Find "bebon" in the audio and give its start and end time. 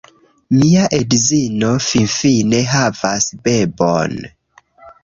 3.45-4.21